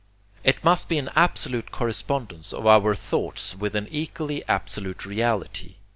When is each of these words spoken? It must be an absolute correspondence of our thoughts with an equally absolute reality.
It 0.43 0.63
must 0.63 0.89
be 0.89 0.97
an 0.97 1.11
absolute 1.15 1.69
correspondence 1.71 2.53
of 2.53 2.65
our 2.65 2.95
thoughts 2.95 3.55
with 3.55 3.75
an 3.75 3.87
equally 3.91 4.43
absolute 4.47 5.05
reality. 5.05 5.75